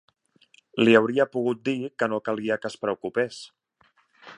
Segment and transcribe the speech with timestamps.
[0.83, 3.41] Li hauria pogut dir que no calia que es preocupés